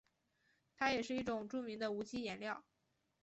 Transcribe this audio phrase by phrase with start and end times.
[0.73, 2.63] 它也是一种著名的无机颜料。